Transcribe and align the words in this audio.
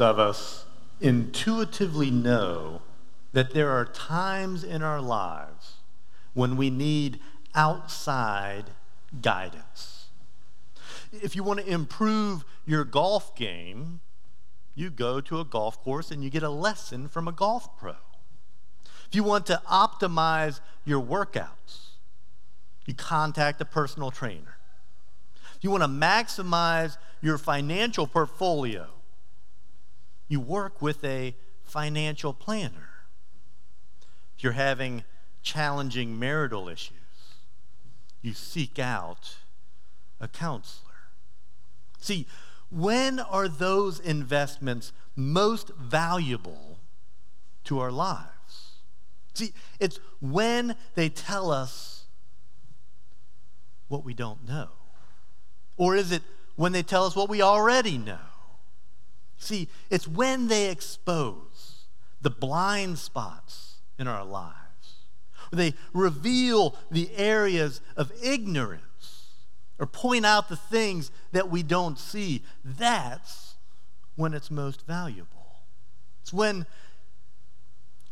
Of 0.00 0.18
us 0.18 0.64
intuitively 1.00 2.10
know 2.10 2.80
that 3.32 3.52
there 3.52 3.70
are 3.70 3.84
times 3.84 4.64
in 4.64 4.82
our 4.82 5.00
lives 5.00 5.74
when 6.32 6.56
we 6.56 6.70
need 6.70 7.20
outside 7.54 8.70
guidance. 9.20 10.06
If 11.12 11.36
you 11.36 11.44
want 11.44 11.60
to 11.60 11.70
improve 11.70 12.46
your 12.64 12.84
golf 12.84 13.36
game, 13.36 14.00
you 14.74 14.88
go 14.88 15.20
to 15.20 15.38
a 15.38 15.44
golf 15.44 15.82
course 15.82 16.10
and 16.10 16.24
you 16.24 16.30
get 16.30 16.42
a 16.42 16.50
lesson 16.50 17.06
from 17.06 17.28
a 17.28 17.32
golf 17.32 17.76
pro. 17.76 17.96
If 19.06 19.14
you 19.14 19.22
want 19.22 19.44
to 19.46 19.60
optimize 19.70 20.60
your 20.86 21.02
workouts, 21.02 21.90
you 22.86 22.94
contact 22.94 23.60
a 23.60 23.66
personal 23.66 24.10
trainer. 24.10 24.56
If 25.56 25.62
you 25.62 25.70
want 25.70 25.82
to 25.82 25.88
maximize 25.88 26.96
your 27.20 27.36
financial 27.36 28.06
portfolio, 28.06 28.86
you 30.30 30.40
work 30.40 30.80
with 30.80 31.04
a 31.04 31.34
financial 31.64 32.32
planner. 32.32 32.88
If 34.38 34.44
you're 34.44 34.52
having 34.52 35.02
challenging 35.42 36.18
marital 36.18 36.68
issues, 36.68 36.94
you 38.22 38.32
seek 38.32 38.78
out 38.78 39.36
a 40.20 40.28
counselor. 40.28 40.94
See, 41.98 42.26
when 42.70 43.18
are 43.18 43.48
those 43.48 43.98
investments 43.98 44.92
most 45.16 45.72
valuable 45.76 46.78
to 47.64 47.80
our 47.80 47.90
lives? 47.90 48.74
See, 49.34 49.52
it's 49.80 49.98
when 50.20 50.76
they 50.94 51.08
tell 51.08 51.50
us 51.50 52.04
what 53.88 54.04
we 54.04 54.14
don't 54.14 54.46
know. 54.46 54.68
Or 55.76 55.96
is 55.96 56.12
it 56.12 56.22
when 56.54 56.70
they 56.70 56.84
tell 56.84 57.04
us 57.04 57.16
what 57.16 57.28
we 57.28 57.42
already 57.42 57.98
know? 57.98 58.29
See, 59.40 59.68
it's 59.88 60.06
when 60.06 60.48
they 60.48 60.70
expose 60.70 61.86
the 62.20 62.30
blind 62.30 62.98
spots 62.98 63.78
in 63.98 64.06
our 64.06 64.24
lives. 64.24 64.54
They 65.50 65.74
reveal 65.94 66.76
the 66.90 67.10
areas 67.16 67.80
of 67.96 68.12
ignorance 68.22 69.28
or 69.78 69.86
point 69.86 70.26
out 70.26 70.50
the 70.50 70.56
things 70.56 71.10
that 71.32 71.48
we 71.48 71.62
don't 71.62 71.98
see. 71.98 72.44
That's 72.62 73.56
when 74.14 74.34
it's 74.34 74.50
most 74.50 74.86
valuable. 74.86 75.62
It's 76.20 76.32
when 76.32 76.66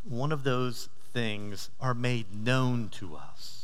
one 0.02 0.32
of 0.32 0.44
those 0.44 0.88
things 1.12 1.68
are 1.78 1.94
made 1.94 2.34
known 2.34 2.88
to 2.88 3.16
us. 3.16 3.57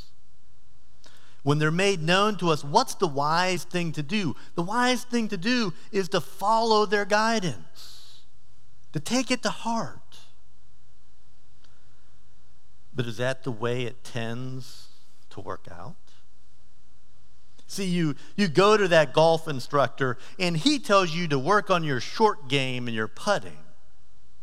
When 1.44 1.58
they're 1.58 1.70
made 1.70 2.02
known 2.02 2.36
to 2.38 2.50
us, 2.50 2.64
what's 2.64 2.94
the 2.94 3.06
wise 3.06 3.64
thing 3.64 3.92
to 3.92 4.02
do? 4.02 4.34
The 4.54 4.62
wise 4.62 5.04
thing 5.04 5.28
to 5.28 5.36
do 5.36 5.74
is 5.92 6.08
to 6.08 6.20
follow 6.20 6.86
their 6.86 7.04
guidance, 7.04 8.22
to 8.92 8.98
take 8.98 9.30
it 9.30 9.42
to 9.42 9.50
heart. 9.50 10.00
But 12.94 13.06
is 13.06 13.18
that 13.18 13.44
the 13.44 13.52
way 13.52 13.82
it 13.82 14.02
tends 14.02 14.88
to 15.30 15.40
work 15.40 15.68
out? 15.70 15.96
See, 17.66 17.84
you, 17.84 18.14
you 18.36 18.48
go 18.48 18.78
to 18.78 18.88
that 18.88 19.12
golf 19.12 19.46
instructor, 19.46 20.16
and 20.38 20.56
he 20.56 20.78
tells 20.78 21.10
you 21.10 21.28
to 21.28 21.38
work 21.38 21.70
on 21.70 21.84
your 21.84 22.00
short 22.00 22.48
game 22.48 22.86
and 22.86 22.94
your 22.94 23.08
putting, 23.08 23.58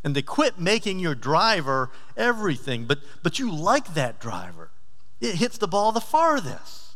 and 0.04 0.14
to 0.14 0.22
quit 0.22 0.60
making 0.60 1.00
your 1.00 1.16
driver 1.16 1.90
everything. 2.16 2.84
But, 2.84 3.00
but 3.24 3.40
you 3.40 3.52
like 3.52 3.94
that 3.94 4.20
driver, 4.20 4.70
it 5.20 5.36
hits 5.36 5.58
the 5.58 5.66
ball 5.66 5.90
the 5.90 6.00
farthest. 6.00 6.91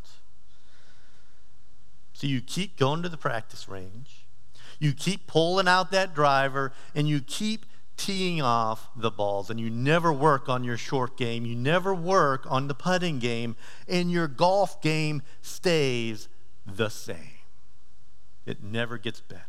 So 2.16 2.26
you 2.26 2.40
keep 2.40 2.78
going 2.78 3.02
to 3.02 3.10
the 3.10 3.18
practice 3.18 3.68
range, 3.68 4.24
you 4.78 4.94
keep 4.94 5.26
pulling 5.26 5.68
out 5.68 5.90
that 5.90 6.14
driver, 6.14 6.72
and 6.94 7.06
you 7.06 7.20
keep 7.20 7.66
teeing 7.98 8.40
off 8.40 8.88
the 8.96 9.10
balls 9.10 9.50
and 9.50 9.60
you 9.60 9.68
never 9.68 10.10
work 10.10 10.48
on 10.48 10.64
your 10.64 10.78
short 10.78 11.18
game, 11.18 11.44
you 11.44 11.54
never 11.54 11.94
work 11.94 12.50
on 12.50 12.68
the 12.68 12.74
putting 12.74 13.18
game, 13.18 13.54
and 13.86 14.10
your 14.10 14.28
golf 14.28 14.80
game 14.80 15.20
stays 15.42 16.30
the 16.64 16.88
same. 16.88 17.36
It 18.46 18.62
never 18.62 18.96
gets 18.96 19.20
better. 19.20 19.42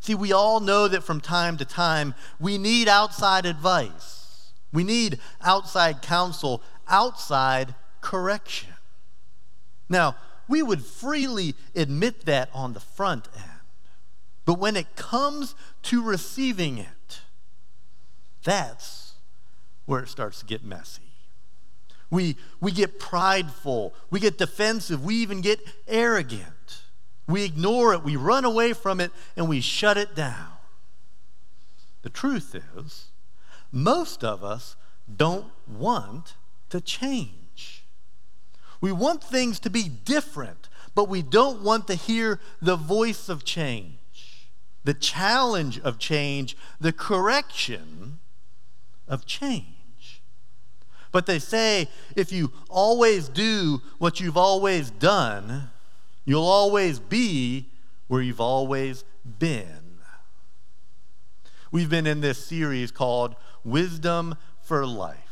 See, 0.00 0.14
we 0.14 0.30
all 0.30 0.60
know 0.60 0.88
that 0.88 1.04
from 1.04 1.22
time 1.22 1.56
to 1.56 1.64
time 1.64 2.14
we 2.38 2.58
need 2.58 2.86
outside 2.86 3.46
advice, 3.46 4.52
we 4.74 4.84
need 4.84 5.20
outside 5.40 6.02
counsel, 6.02 6.62
outside 6.86 7.74
correction. 8.02 8.74
Now, 9.88 10.16
we 10.48 10.62
would 10.62 10.84
freely 10.84 11.54
admit 11.74 12.24
that 12.24 12.48
on 12.52 12.72
the 12.72 12.80
front 12.80 13.28
end. 13.36 13.44
But 14.44 14.58
when 14.58 14.76
it 14.76 14.96
comes 14.96 15.54
to 15.84 16.02
receiving 16.02 16.78
it, 16.78 17.20
that's 18.42 19.12
where 19.84 20.00
it 20.00 20.08
starts 20.08 20.40
to 20.40 20.46
get 20.46 20.64
messy. 20.64 21.02
We, 22.10 22.36
we 22.60 22.72
get 22.72 22.98
prideful, 22.98 23.94
we 24.10 24.20
get 24.20 24.38
defensive, 24.38 25.04
we 25.04 25.16
even 25.16 25.42
get 25.42 25.60
arrogant. 25.86 26.82
We 27.26 27.44
ignore 27.44 27.92
it, 27.92 28.02
we 28.02 28.16
run 28.16 28.46
away 28.46 28.72
from 28.72 29.00
it, 29.00 29.10
and 29.36 29.48
we 29.48 29.60
shut 29.60 29.98
it 29.98 30.14
down. 30.14 30.52
The 32.00 32.08
truth 32.08 32.54
is, 32.54 33.08
most 33.70 34.24
of 34.24 34.42
us 34.42 34.76
don't 35.14 35.52
want 35.66 36.34
to 36.70 36.80
change. 36.80 37.47
We 38.80 38.92
want 38.92 39.22
things 39.22 39.58
to 39.60 39.70
be 39.70 39.88
different, 39.88 40.68
but 40.94 41.08
we 41.08 41.22
don't 41.22 41.62
want 41.62 41.86
to 41.88 41.94
hear 41.94 42.40
the 42.60 42.76
voice 42.76 43.28
of 43.28 43.44
change 43.44 43.98
the 44.88 44.94
challenge 44.94 45.78
of 45.80 45.98
change, 45.98 46.56
the 46.80 46.94
correction 46.94 48.18
of 49.06 49.26
change. 49.26 50.22
But 51.12 51.26
they 51.26 51.38
say 51.38 51.88
if 52.16 52.32
you 52.32 52.52
always 52.70 53.28
do 53.28 53.82
what 53.98 54.18
you've 54.18 54.38
always 54.38 54.90
done, 54.90 55.68
you'll 56.24 56.46
always 56.46 56.98
be 56.98 57.66
where 58.06 58.22
you've 58.22 58.40
always 58.40 59.04
been. 59.38 59.98
We've 61.70 61.90
been 61.90 62.06
in 62.06 62.22
this 62.22 62.42
series 62.42 62.90
called 62.90 63.36
Wisdom 63.64 64.36
for 64.62 64.86
Life. 64.86 65.27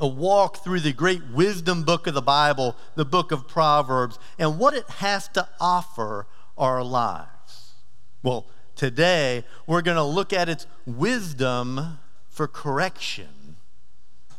A 0.00 0.06
walk 0.06 0.62
through 0.62 0.80
the 0.80 0.92
great 0.92 1.22
wisdom 1.32 1.82
book 1.82 2.06
of 2.06 2.14
the 2.14 2.22
Bible, 2.22 2.76
the 2.94 3.04
book 3.04 3.32
of 3.32 3.48
Proverbs, 3.48 4.18
and 4.38 4.58
what 4.58 4.74
it 4.74 4.88
has 4.88 5.28
to 5.28 5.48
offer 5.60 6.26
our 6.56 6.82
lives. 6.82 7.74
Well, 8.22 8.46
today 8.76 9.44
we're 9.66 9.82
going 9.82 9.96
to 9.96 10.02
look 10.02 10.32
at 10.32 10.48
its 10.48 10.66
wisdom 10.86 11.98
for 12.28 12.46
correction 12.46 13.56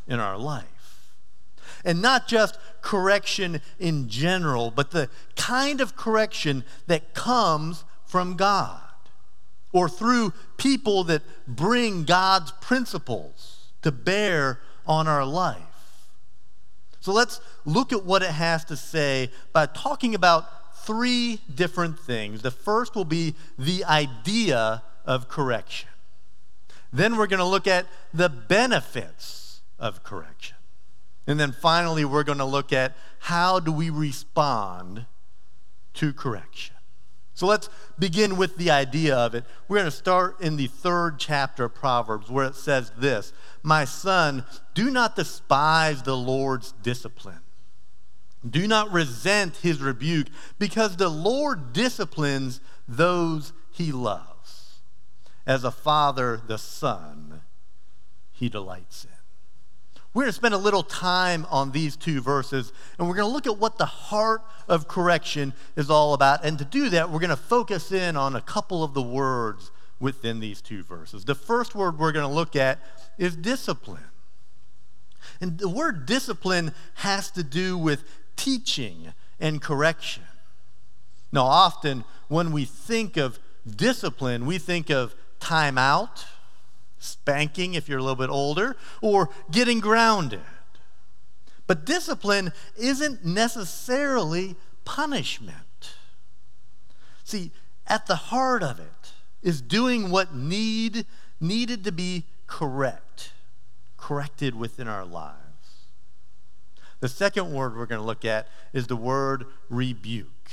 in 0.07 0.19
our 0.19 0.37
life. 0.37 0.65
And 1.85 2.01
not 2.01 2.27
just 2.27 2.57
correction 2.81 3.61
in 3.79 4.09
general, 4.09 4.71
but 4.71 4.91
the 4.91 5.09
kind 5.35 5.81
of 5.81 5.95
correction 5.95 6.63
that 6.87 7.13
comes 7.13 7.83
from 8.05 8.35
God 8.35 8.81
or 9.71 9.87
through 9.87 10.33
people 10.57 11.03
that 11.05 11.21
bring 11.47 12.03
God's 12.03 12.51
principles 12.53 13.67
to 13.81 13.91
bear 13.91 14.59
on 14.89 15.07
our 15.07 15.23
life. 15.23 16.09
So 16.99 17.13
let's 17.13 17.39
look 17.63 17.93
at 17.93 18.03
what 18.03 18.23
it 18.23 18.31
has 18.31 18.65
to 18.65 18.75
say 18.75 19.29
by 19.53 19.67
talking 19.67 20.15
about 20.15 20.75
three 20.85 21.39
different 21.53 21.99
things. 21.99 22.41
The 22.41 22.51
first 22.51 22.95
will 22.95 23.05
be 23.05 23.35
the 23.57 23.85
idea 23.85 24.83
of 25.05 25.29
correction. 25.29 25.89
Then 26.91 27.15
we're 27.15 27.27
going 27.27 27.39
to 27.39 27.45
look 27.45 27.67
at 27.67 27.85
the 28.13 28.27
benefits 28.29 29.61
of 29.77 30.03
correction. 30.03 30.57
And 31.27 31.39
then 31.39 31.51
finally, 31.51 32.03
we're 32.03 32.23
going 32.23 32.39
to 32.39 32.45
look 32.45 32.73
at 32.73 32.97
how 33.19 33.59
do 33.59 33.71
we 33.71 33.91
respond 33.91 35.05
to 35.93 36.11
correction. 36.11 36.75
So 37.39 37.47
let's 37.47 37.69
begin 37.97 38.35
with 38.35 38.57
the 38.57 38.69
idea 38.69 39.15
of 39.15 39.33
it. 39.33 39.45
We're 39.67 39.77
going 39.77 39.85
to 39.85 39.91
start 39.91 40.41
in 40.41 40.57
the 40.57 40.67
third 40.67 41.19
chapter 41.19 41.63
of 41.63 41.73
Proverbs 41.73 42.29
where 42.29 42.45
it 42.45 42.55
says 42.55 42.91
this 42.97 43.31
My 43.63 43.85
son, 43.85 44.43
do 44.73 44.91
not 44.91 45.15
despise 45.15 46.03
the 46.03 46.17
Lord's 46.17 46.73
discipline 46.83 47.39
do 48.47 48.67
not 48.67 48.91
resent 48.91 49.57
his 49.57 49.81
rebuke, 49.81 50.27
because 50.57 50.95
the 50.95 51.09
Lord 51.09 51.73
disciplines 51.73 52.61
those 52.87 53.53
he 53.71 53.91
loves. 53.91 54.79
As 55.45 55.63
a 55.63 55.71
father, 55.71 56.41
the 56.47 56.57
son 56.57 57.41
he 58.31 58.49
delights 58.49 59.05
in. 59.05 59.08
We're 60.13 60.23
going 60.23 60.31
to 60.31 60.35
spend 60.35 60.55
a 60.55 60.57
little 60.57 60.81
time 60.81 61.45
on 61.51 61.71
these 61.71 61.95
two 61.95 62.19
verses, 62.19 62.73
and 62.97 63.07
we're 63.07 63.15
going 63.15 63.27
to 63.27 63.33
look 63.33 63.45
at 63.45 63.57
what 63.57 63.77
the 63.77 63.85
heart 63.85 64.41
of 64.67 64.87
correction 64.87 65.53
is 65.75 65.89
all 65.89 66.15
about. 66.15 66.43
And 66.43 66.57
to 66.57 66.65
do 66.65 66.89
that, 66.89 67.11
we're 67.11 67.19
going 67.19 67.29
to 67.29 67.35
focus 67.35 67.91
in 67.91 68.17
on 68.17 68.35
a 68.35 68.41
couple 68.41 68.83
of 68.83 68.95
the 68.95 69.03
words 69.03 69.69
within 69.99 70.39
these 70.39 70.61
two 70.61 70.81
verses. 70.83 71.25
The 71.25 71.35
first 71.35 71.75
word 71.75 71.99
we're 71.99 72.11
going 72.11 72.27
to 72.27 72.33
look 72.33 72.55
at 72.55 72.79
is 73.19 73.35
discipline. 73.35 74.03
And 75.41 75.59
the 75.59 75.69
word 75.69 76.05
discipline 76.05 76.73
has 76.95 77.29
to 77.31 77.43
do 77.43 77.77
with 77.77 78.03
teaching 78.35 79.13
and 79.39 79.61
correction. 79.61 80.23
Now, 81.31 81.43
often 81.43 82.03
when 82.29 82.51
we 82.51 82.65
think 82.65 83.15
of 83.15 83.37
discipline, 83.69 84.45
we 84.45 84.57
think 84.57 84.89
of 84.89 85.13
time 85.39 85.77
out, 85.77 86.25
spanking 86.99 87.73
if 87.73 87.89
you're 87.89 87.99
a 87.99 88.03
little 88.03 88.15
bit 88.15 88.29
older, 88.29 88.75
or 89.01 89.29
getting 89.49 89.79
grounded. 89.79 90.41
But 91.65 91.85
discipline 91.85 92.51
isn't 92.77 93.25
necessarily 93.25 94.55
punishment. 94.85 95.93
See, 97.23 97.51
at 97.87 98.07
the 98.07 98.15
heart 98.15 98.63
of 98.63 98.79
it 98.79 99.13
is 99.41 99.61
doing 99.61 100.09
what 100.09 100.35
need, 100.35 101.05
needed 101.39 101.83
to 101.85 101.91
be 101.91 102.25
correct, 102.47 103.33
corrected 103.97 104.55
within 104.55 104.87
our 104.87 105.05
lives. 105.05 105.35
The 106.99 107.07
second 107.07 107.53
word 107.53 107.77
we're 107.77 107.85
going 107.85 108.01
to 108.01 108.05
look 108.05 108.25
at 108.25 108.47
is 108.73 108.87
the 108.87 108.95
word 108.95 109.45
rebuke. 109.69 110.51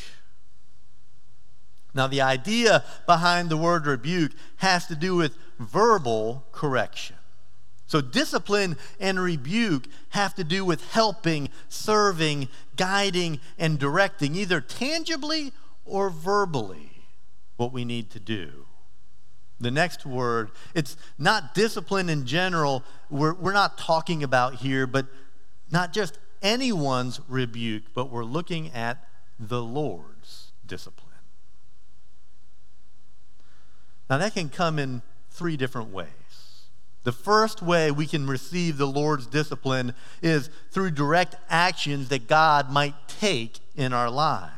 Now, 1.97 2.07
the 2.07 2.21
idea 2.21 2.85
behind 3.07 3.49
the 3.49 3.57
word 3.57 3.87
rebuke 3.87 4.33
has 4.57 4.87
to 4.87 4.95
do 4.95 5.17
with 5.17 5.37
verbal 5.59 6.47
correction. 6.53 7.17
So, 7.87 8.01
discipline 8.01 8.77
and 9.01 9.19
rebuke 9.19 9.87
have 10.11 10.35
to 10.35 10.45
do 10.45 10.65
with 10.65 10.93
helping, 10.93 11.49
serving, 11.69 12.49
guiding, 12.77 13.41
and 13.59 13.79
directing, 13.79 14.35
either 14.35 14.61
tangibly 14.61 15.53
or 15.85 16.11
verbally, 16.11 16.91
what 17.57 17.73
we 17.73 17.85
need 17.85 18.11
to 18.11 18.21
do. 18.21 18.67
The 19.59 19.71
next 19.71 20.05
word, 20.05 20.51
it's 20.75 20.97
not 21.17 21.55
discipline 21.55 22.11
in 22.11 22.27
general, 22.27 22.85
we're, 23.09 23.35
we're 23.35 23.53
not 23.53 23.79
talking 23.79 24.23
about 24.23 24.57
here, 24.57 24.87
but 24.87 25.07
not 25.71 25.95
just 25.95 26.19
anyone's 26.43 27.21
rebuke, 27.29 27.85
but 27.95 28.11
we're 28.11 28.25
looking 28.25 28.71
at 28.73 29.09
the 29.39 29.63
Lord's 29.63 30.53
discipline. 30.67 31.06
Now, 34.09 34.19
that 34.19 34.35
can 34.35 34.49
come 34.49 34.79
in 34.79 35.03
three 35.31 35.57
different 35.57 35.93
ways. 35.93 36.09
The 37.05 37.13
first 37.13 37.63
way 37.63 37.91
we 37.91 38.07
can 38.07 38.27
receive 38.27 38.79
the 38.79 38.87
Lord's 38.87 39.27
discipline 39.27 39.95
is 40.23 40.51
through 40.71 40.91
direct 40.93 41.37
actions 41.49 42.09
that 42.09 42.27
God 42.27 42.71
might 42.71 42.95
take 43.07 43.61
in 43.77 43.93
our 43.93 44.11
lives. 44.11 44.53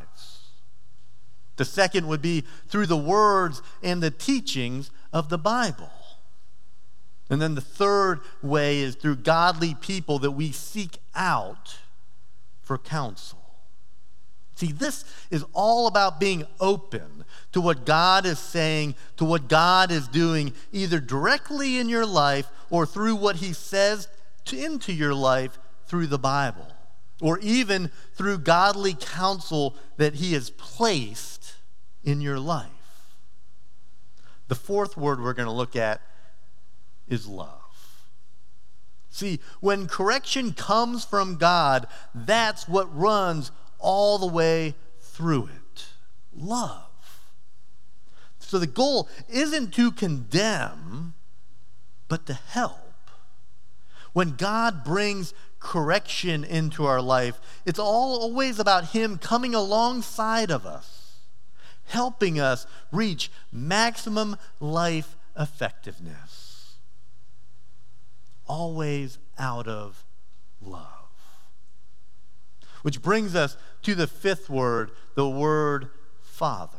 The 1.57 1.65
second 1.65 2.07
would 2.07 2.23
be 2.23 2.45
through 2.69 2.87
the 2.87 2.97
words 2.97 3.61
and 3.83 4.03
the 4.03 4.11
teachings 4.11 4.91
of 5.13 5.29
the 5.29 5.39
Bible. 5.39 5.91
And 7.29 7.43
then 7.43 7.55
the 7.55 7.61
third 7.61 8.21
way 8.43 8.79
is 8.79 8.95
through 8.95 9.17
godly 9.17 9.75
people 9.75 10.19
that 10.21 10.31
we 10.31 10.53
seek 10.53 10.99
out 11.15 11.79
for 12.63 12.79
counsel. 12.79 13.48
See, 14.59 14.73
this 14.73 15.05
is 15.31 15.45
all 15.53 15.87
about 15.87 16.19
being 16.19 16.45
open 16.59 17.25
to 17.53 17.61
what 17.61 17.87
God 17.87 18.27
is 18.27 18.41
saying, 18.41 18.97
to 19.17 19.25
what 19.25 19.47
God 19.47 19.93
is 19.93 20.09
doing, 20.09 20.53
either 20.73 20.99
directly 20.99 21.79
in 21.79 21.89
your 21.89 22.05
life 22.05 22.51
or 22.69 22.85
through 22.85 23.15
what 23.15 23.37
He 23.37 23.53
says 23.53 24.09
to, 24.47 24.59
into 24.59 24.93
your 24.93 25.15
life 25.15 25.61
through 25.87 26.09
the 26.09 26.19
Bible, 26.19 26.67
or 27.23 27.39
even 27.39 27.93
through 28.15 28.39
godly 28.39 28.97
counsel 28.99 29.77
that 29.97 30.17
He 30.17 30.33
has 30.33 30.51
placed 30.51 31.55
in 32.03 32.21
your 32.21 32.41
life. 32.41 32.67
The 34.49 34.57
fourth 34.57 34.97
word 34.97 35.23
we're 35.23 35.35
going 35.35 35.47
to 35.47 35.53
look 35.53 35.77
at 35.77 36.01
is 37.07 37.29
love. 37.29 37.55
See, 39.09 39.39
when 39.61 39.87
correction 39.87 40.53
comes 40.53 41.05
from 41.05 41.37
God, 41.37 41.87
that's 42.13 42.67
what 42.67 42.93
runs 42.93 43.53
all 43.79 44.19
the 44.19 44.27
way 44.27 44.75
through 45.01 45.47
it 45.47 45.59
love. 46.35 46.85
So 48.39 48.59
the 48.59 48.67
goal 48.67 49.09
isn't 49.29 49.75
to 49.75 49.91
condemn, 49.91 51.15
but 52.09 52.27
to 52.27 52.35
help. 52.35 53.11
When 54.13 54.37
God 54.37 54.85
brings 54.85 55.35
correction 55.61 56.45
into 56.45 56.87
our 56.87 57.03
life, 57.03 57.41
it's 57.67 57.79
all 57.79 58.21
always 58.21 58.59
about 58.59 58.87
Him 58.87 59.19
coming 59.19 59.55
alongside 59.55 60.51
of 60.51 60.65
us, 60.65 61.19
helping 61.85 62.41
us 62.41 62.67
reach 62.91 63.31
maximum 63.53 64.37
life 64.61 65.17
effectiveness. 65.39 66.77
Always 68.47 69.19
out 69.39 69.69
of 69.69 70.05
love. 70.63 70.98
Which 72.83 73.03
brings 73.03 73.35
us 73.35 73.57
to 73.83 73.95
the 73.95 74.07
fifth 74.07 74.49
word, 74.49 74.91
the 75.15 75.29
word 75.29 75.91
Father. 76.21 76.79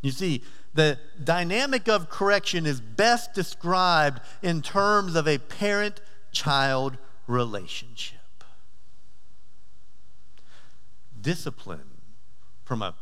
You 0.00 0.10
see, 0.10 0.42
the 0.74 0.98
dynamic 1.22 1.88
of 1.88 2.08
correction 2.08 2.66
is 2.66 2.80
best 2.80 3.34
described 3.34 4.20
in 4.42 4.62
terms 4.62 5.14
of 5.14 5.28
a 5.28 5.38
parent 5.38 6.00
child 6.32 6.96
relationship. 7.26 8.18
Discipline 11.20 11.90
from 12.64 12.82
a 12.82 12.94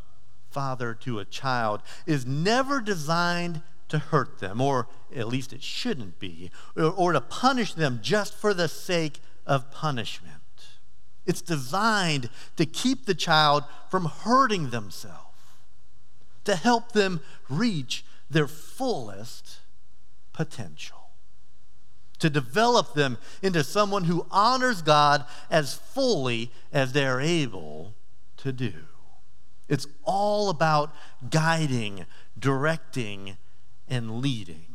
father 0.51 0.95
to 0.95 1.21
a 1.21 1.25
child 1.25 1.81
is 2.07 2.27
never 2.27 2.81
designed 2.81 3.63
to 3.89 3.99
hurt 3.99 4.41
them, 4.41 4.61
or 4.61 4.89
at 5.15 5.29
least 5.29 5.53
it 5.53 5.63
shouldn't 5.63 6.19
be, 6.19 6.51
or, 6.77 6.85
or 6.85 7.13
to 7.13 7.21
punish 7.21 7.75
them 7.75 8.01
just 8.03 8.35
for 8.35 8.53
the 8.53 8.69
sake 8.69 9.21
of 9.47 9.71
punishment. 9.71 10.40
It's 11.27 11.43
designed 11.43 12.31
to 12.57 12.67
keep 12.67 13.07
the 13.07 13.15
child 13.15 13.65
from 13.91 14.07
hurting 14.07 14.71
themselves, 14.71 15.17
to 16.45 16.57
help 16.57 16.93
them 16.93 17.21
reach 17.49 18.05
their 18.29 18.49
fullest 18.49 19.61
potential, 20.33 21.11
to 22.19 22.31
develop 22.31 22.95
them 22.95 23.19
into 23.43 23.63
someone 23.65 24.05
who 24.05 24.27
honors 24.31 24.83
God 24.83 25.25
as 25.51 25.75
fully 25.75 26.51
as 26.73 26.93
they're 26.93 27.21
able 27.21 27.95
to 28.39 28.53
do. 28.53 28.73
It's 29.69 29.87
all 30.05 30.51
about 30.51 30.93
guiding, 31.31 32.07
directing, 32.39 33.37
and 33.87 34.21
leading. 34.21 34.70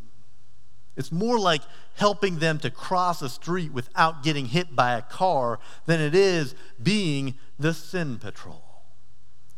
It's 0.95 1.11
more 1.11 1.37
like 1.37 1.61
helping 1.95 2.39
them 2.39 2.59
to 2.59 2.69
cross 2.69 3.21
a 3.21 3.29
street 3.29 3.73
without 3.73 4.23
getting 4.23 4.47
hit 4.47 4.75
by 4.75 4.93
a 4.93 5.01
car 5.01 5.59
than 5.85 5.99
it 5.99 6.15
is 6.15 6.55
being 6.81 7.35
the 7.59 7.73
sin 7.73 8.17
patrol. 8.17 8.63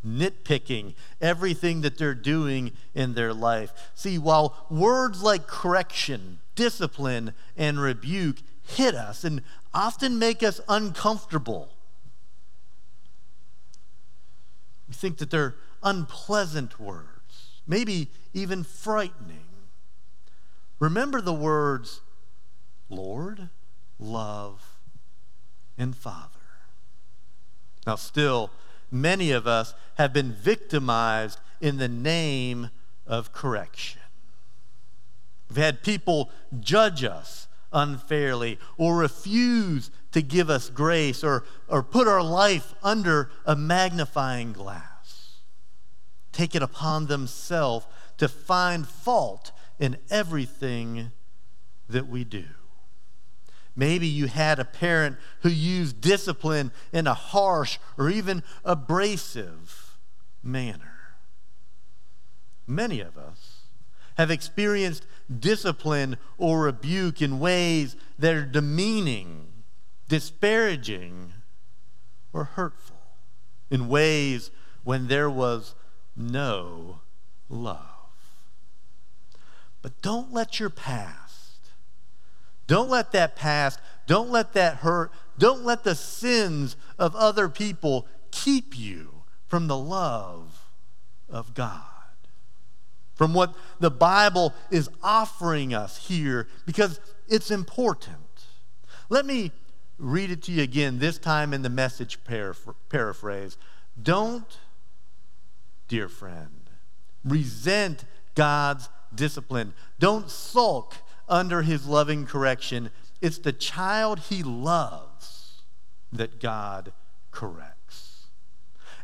Nitpicking 0.06 0.96
everything 1.22 1.82
that 1.82 1.98
they're 1.98 2.16
doing 2.16 2.72
in 2.96 3.14
their 3.14 3.34
life. 3.34 3.74
See, 3.94 4.18
while 4.18 4.66
words 4.70 5.22
like 5.22 5.48
correction, 5.48 6.40
discipline, 6.56 7.34
and 7.56 7.80
rebuke 7.80 8.38
hit 8.64 8.96
us 8.96 9.24
and 9.24 9.42
often 9.74 10.20
make 10.20 10.44
us 10.44 10.60
uncomfortable, 10.68 11.70
we 14.88 14.94
think 14.94 15.18
that 15.18 15.30
they're 15.30 15.56
unpleasant 15.84 16.80
words, 16.80 17.62
maybe 17.68 18.10
even 18.34 18.64
frightening. 18.64 19.47
Remember 20.80 21.22
the 21.22 21.34
words 21.34 22.02
Lord, 22.90 23.50
love, 24.00 24.78
and 25.78 25.96
Father. 25.96 26.40
Now, 27.86 27.96
still, 27.96 28.52
many 28.92 29.32
of 29.32 29.48
us 29.48 29.74
have 29.96 30.14
been 30.14 30.32
victimized 30.32 31.40
in 31.60 31.78
the 31.78 31.88
name 31.88 32.70
of 33.06 33.34
correction. 33.34 34.02
We've 35.50 35.58
had 35.58 35.84
people 35.84 36.30
judge 36.60 37.04
us 37.04 37.48
unfairly 37.72 38.60
or 38.78 38.98
refuse 38.98 39.92
to 40.12 40.22
give 40.22 40.50
us 40.50 40.70
grace 40.70 41.24
or, 41.24 41.44
or 41.68 41.84
put 41.84 42.08
our 42.08 42.24
life 42.24 42.74
under 42.84 43.30
a 43.46 43.56
magnifying 43.56 44.54
glass. 44.54 45.42
Take 46.32 46.56
it 46.56 46.62
upon 46.62 47.08
themselves 47.08 47.86
to 48.18 48.28
find 48.28 48.88
fault 48.88 49.52
in 49.80 49.98
everything 50.10 51.12
that 51.90 52.08
we 52.08 52.24
do. 52.24 52.46
Maybe 53.76 54.08
you 54.08 54.26
had 54.26 54.58
a 54.58 54.66
parent 54.66 55.18
who 55.42 55.50
used 55.50 56.02
discipline 56.02 56.72
in 56.92 57.06
a 57.06 57.14
harsh 57.14 57.78
or 57.96 58.10
even 58.10 58.42
abrasive 58.66 59.98
manner. 60.42 61.16
Many 62.66 63.02
of 63.02 63.18
us 63.18 63.62
have 64.18 64.32
experienced 64.32 65.06
discipline 65.40 66.18
or 66.40 66.62
rebuke 66.62 67.22
in 67.22 67.40
ways 67.40 67.96
that 68.18 68.34
are 68.34 68.46
demeaning, 68.46 69.48
disparaging, 70.10 71.34
or 72.34 72.46
hurtful, 72.46 72.98
in 73.70 73.88
ways 73.88 74.50
when 74.84 75.08
there 75.08 75.30
was 75.30 75.76
no 76.16 77.02
love. 77.48 77.97
But 79.88 80.02
don't 80.02 80.34
let 80.34 80.60
your 80.60 80.70
past, 80.70 81.72
don't 82.68 82.90
let 82.90 83.14
that 83.14 83.38
past, 83.38 83.80
don't 84.06 84.30
let 84.30 84.52
that 84.52 84.80
hurt, 84.80 85.14
don't 85.38 85.64
let 85.64 85.86
the 85.86 85.96
sins 85.96 86.76
of 87.00 87.16
other 87.16 87.48
people 87.48 88.06
keep 88.30 88.78
you 88.78 89.24
from 89.46 89.68
the 89.68 89.78
love 89.78 90.68
of 91.30 91.54
God. 91.54 91.84
from 93.16 93.34
what 93.34 93.56
the 93.80 93.90
Bible 93.90 94.54
is 94.70 94.90
offering 95.02 95.74
us 95.74 96.08
here 96.08 96.50
because 96.66 97.00
it's 97.30 97.50
important. 97.50 98.18
Let 99.10 99.26
me 99.26 99.54
read 99.98 100.32
it 100.32 100.44
to 100.44 100.52
you 100.52 100.64
again, 100.64 101.00
this 101.00 101.18
time 101.18 101.54
in 101.54 101.62
the 101.62 101.70
message 101.70 102.20
paraphrase. 102.90 103.58
Don't, 104.02 104.60
dear 105.88 106.10
friend, 106.10 106.70
resent 107.24 108.04
God's 108.36 108.90
discipline. 109.14 109.74
Don't 110.00 110.30
sulk 110.30 110.96
under 111.28 111.62
his 111.62 111.86
loving 111.86 112.26
correction. 112.26 112.92
It's 113.22 113.38
the 113.38 113.54
child 113.54 114.20
he 114.20 114.44
loves 114.44 115.62
that 116.12 116.40
God 116.40 116.94
corrects. 117.32 118.28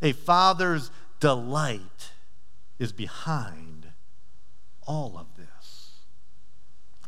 A 0.01 0.13
father's 0.13 0.91
delight 1.19 2.11
is 2.79 2.91
behind 2.91 3.87
all 4.85 5.17
of 5.17 5.27
this. 5.37 5.99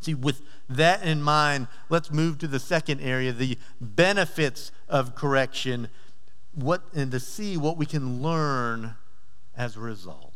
See, 0.00 0.14
with 0.14 0.42
that 0.68 1.02
in 1.02 1.22
mind, 1.22 1.68
let's 1.88 2.12
move 2.12 2.38
to 2.38 2.48
the 2.48 2.60
second 2.60 3.00
area 3.00 3.32
the 3.32 3.58
benefits 3.80 4.70
of 4.88 5.14
correction 5.14 5.88
what, 6.54 6.82
and 6.94 7.10
to 7.10 7.20
see 7.20 7.56
what 7.56 7.76
we 7.76 7.86
can 7.86 8.22
learn 8.22 8.94
as 9.56 9.76
a 9.76 9.80
result. 9.80 10.35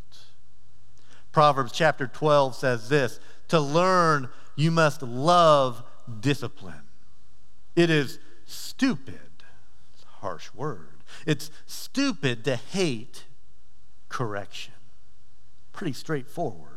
Proverbs 1.32 1.72
chapter 1.72 2.06
12 2.06 2.56
says 2.56 2.88
this 2.88 3.20
To 3.48 3.60
learn, 3.60 4.28
you 4.56 4.70
must 4.70 5.02
love 5.02 5.82
discipline. 6.20 6.82
It 7.76 7.90
is 7.90 8.18
stupid, 8.44 9.20
it's 9.94 10.04
a 10.04 10.20
harsh 10.20 10.52
word. 10.54 10.88
It's 11.26 11.50
stupid 11.66 12.44
to 12.44 12.56
hate 12.56 13.24
correction. 14.08 14.74
Pretty 15.72 15.92
straightforward. 15.92 16.68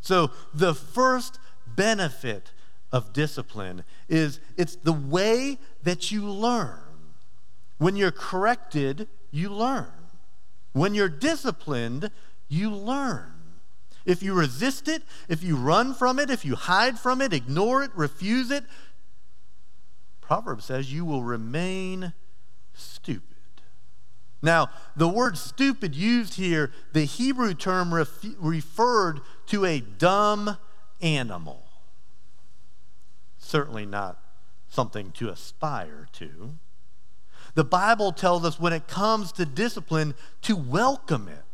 So, 0.00 0.30
the 0.54 0.74
first 0.74 1.38
benefit 1.66 2.52
of 2.92 3.12
discipline 3.12 3.84
is 4.08 4.40
it's 4.56 4.76
the 4.76 4.92
way 4.92 5.58
that 5.82 6.10
you 6.10 6.24
learn. 6.28 6.80
When 7.78 7.96
you're 7.96 8.10
corrected, 8.10 9.08
you 9.30 9.50
learn. 9.50 9.92
When 10.72 10.94
you're 10.94 11.08
disciplined, 11.08 12.10
you 12.48 12.70
learn. 12.70 13.37
If 14.08 14.22
you 14.22 14.32
resist 14.32 14.88
it, 14.88 15.02
if 15.28 15.42
you 15.42 15.54
run 15.54 15.92
from 15.92 16.18
it, 16.18 16.30
if 16.30 16.42
you 16.42 16.56
hide 16.56 16.98
from 16.98 17.20
it, 17.20 17.34
ignore 17.34 17.82
it, 17.82 17.90
refuse 17.94 18.50
it, 18.50 18.64
Proverbs 20.22 20.64
says 20.64 20.90
you 20.90 21.04
will 21.04 21.22
remain 21.22 22.14
stupid. 22.72 23.22
Now, 24.40 24.70
the 24.96 25.08
word 25.08 25.36
stupid 25.36 25.94
used 25.94 26.34
here, 26.34 26.72
the 26.94 27.04
Hebrew 27.04 27.52
term 27.52 27.92
ref- 27.92 28.24
referred 28.38 29.20
to 29.46 29.66
a 29.66 29.80
dumb 29.80 30.56
animal. 31.02 31.66
Certainly 33.36 33.86
not 33.86 34.22
something 34.70 35.12
to 35.12 35.28
aspire 35.28 36.08
to. 36.12 36.58
The 37.54 37.64
Bible 37.64 38.12
tells 38.12 38.44
us 38.46 38.58
when 38.58 38.72
it 38.72 38.88
comes 38.88 39.32
to 39.32 39.44
discipline 39.44 40.14
to 40.42 40.56
welcome 40.56 41.28
it, 41.28 41.44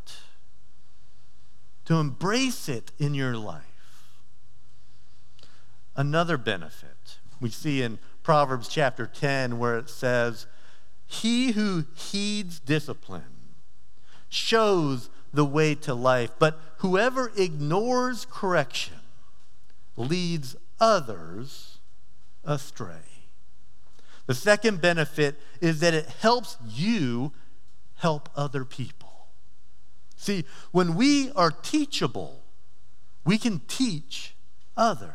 to 1.85 1.95
embrace 1.95 2.67
it 2.67 2.91
in 2.99 3.13
your 3.13 3.37
life. 3.37 3.61
Another 5.95 6.37
benefit 6.37 7.19
we 7.39 7.49
see 7.49 7.81
in 7.81 7.99
Proverbs 8.23 8.67
chapter 8.67 9.05
10 9.05 9.59
where 9.59 9.77
it 9.77 9.89
says, 9.89 10.47
He 11.05 11.51
who 11.51 11.85
heeds 11.95 12.59
discipline 12.59 13.23
shows 14.29 15.09
the 15.33 15.45
way 15.45 15.75
to 15.75 15.93
life, 15.93 16.31
but 16.39 16.59
whoever 16.77 17.31
ignores 17.37 18.25
correction 18.29 18.97
leads 19.95 20.55
others 20.79 21.77
astray. 22.43 23.03
The 24.25 24.33
second 24.33 24.81
benefit 24.81 25.39
is 25.61 25.79
that 25.81 25.93
it 25.93 26.07
helps 26.07 26.57
you 26.67 27.31
help 27.95 28.29
other 28.35 28.65
people. 28.65 29.04
See, 30.25 30.43
when 30.71 30.95
we 30.95 31.29
are 31.33 31.51
teachable, 31.51 32.41
we 33.25 33.37
can 33.37 33.61
teach 33.67 34.33
others. 34.75 35.11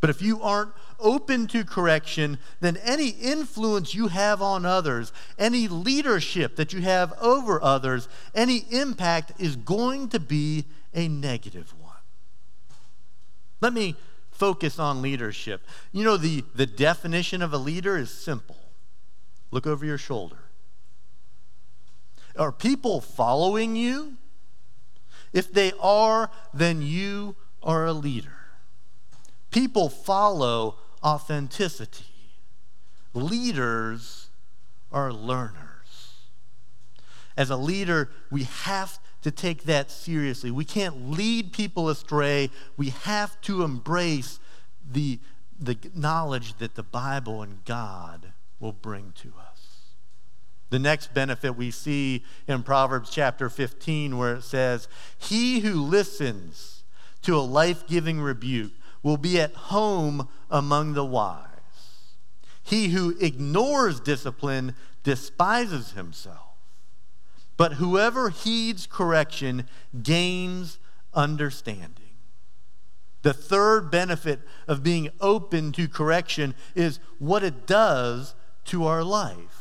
But 0.00 0.10
if 0.10 0.20
you 0.20 0.42
aren't 0.42 0.72
open 0.98 1.46
to 1.46 1.64
correction, 1.64 2.40
then 2.58 2.78
any 2.78 3.10
influence 3.10 3.94
you 3.94 4.08
have 4.08 4.42
on 4.42 4.66
others, 4.66 5.12
any 5.38 5.68
leadership 5.68 6.56
that 6.56 6.72
you 6.72 6.80
have 6.80 7.12
over 7.20 7.62
others, 7.62 8.08
any 8.34 8.64
impact 8.72 9.34
is 9.38 9.54
going 9.54 10.08
to 10.08 10.18
be 10.18 10.64
a 10.92 11.06
negative 11.06 11.72
one. 11.80 11.92
Let 13.60 13.72
me 13.72 13.94
focus 14.32 14.80
on 14.80 15.00
leadership. 15.00 15.64
You 15.92 16.02
know, 16.02 16.16
the, 16.16 16.42
the 16.56 16.66
definition 16.66 17.40
of 17.40 17.52
a 17.52 17.58
leader 17.58 17.96
is 17.96 18.10
simple 18.10 18.56
look 19.52 19.68
over 19.68 19.86
your 19.86 19.96
shoulder. 19.96 20.47
Are 22.38 22.52
people 22.52 23.00
following 23.00 23.76
you? 23.76 24.14
If 25.32 25.52
they 25.52 25.72
are, 25.80 26.30
then 26.54 26.82
you 26.82 27.36
are 27.62 27.86
a 27.86 27.92
leader. 27.92 28.38
People 29.50 29.88
follow 29.88 30.76
authenticity. 31.02 32.04
Leaders 33.14 34.28
are 34.92 35.12
learners. 35.12 35.64
As 37.36 37.50
a 37.50 37.56
leader, 37.56 38.10
we 38.30 38.44
have 38.44 38.98
to 39.22 39.30
take 39.30 39.64
that 39.64 39.90
seriously. 39.90 40.50
We 40.50 40.64
can't 40.64 41.10
lead 41.10 41.52
people 41.52 41.88
astray. 41.88 42.50
We 42.76 42.90
have 42.90 43.40
to 43.42 43.62
embrace 43.62 44.38
the, 44.90 45.18
the 45.58 45.76
knowledge 45.94 46.58
that 46.58 46.74
the 46.74 46.82
Bible 46.82 47.42
and 47.42 47.64
God 47.64 48.32
will 48.60 48.72
bring 48.72 49.12
to 49.22 49.28
us. 49.38 49.47
The 50.70 50.78
next 50.78 51.14
benefit 51.14 51.56
we 51.56 51.70
see 51.70 52.24
in 52.46 52.62
Proverbs 52.62 53.10
chapter 53.10 53.48
15, 53.48 54.18
where 54.18 54.34
it 54.34 54.44
says, 54.44 54.88
He 55.16 55.60
who 55.60 55.82
listens 55.82 56.84
to 57.22 57.36
a 57.36 57.40
life 57.40 57.86
giving 57.86 58.20
rebuke 58.20 58.72
will 59.02 59.16
be 59.16 59.40
at 59.40 59.54
home 59.54 60.28
among 60.50 60.92
the 60.92 61.04
wise. 61.04 61.44
He 62.62 62.88
who 62.88 63.16
ignores 63.18 64.00
discipline 64.00 64.74
despises 65.02 65.92
himself. 65.92 66.48
But 67.56 67.74
whoever 67.74 68.28
heeds 68.28 68.86
correction 68.86 69.66
gains 70.02 70.78
understanding. 71.14 72.04
The 73.22 73.32
third 73.32 73.90
benefit 73.90 74.40
of 74.68 74.82
being 74.82 75.08
open 75.20 75.72
to 75.72 75.88
correction 75.88 76.54
is 76.74 77.00
what 77.18 77.42
it 77.42 77.66
does 77.66 78.34
to 78.66 78.86
our 78.86 79.02
life. 79.02 79.57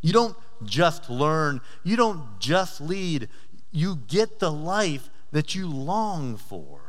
You 0.00 0.12
don't 0.12 0.36
just 0.64 1.10
learn, 1.10 1.60
you 1.84 1.96
don't 1.96 2.38
just 2.38 2.80
lead, 2.80 3.28
you 3.70 3.96
get 4.08 4.38
the 4.38 4.52
life 4.52 5.08
that 5.32 5.54
you 5.54 5.68
long 5.68 6.36
for. 6.36 6.80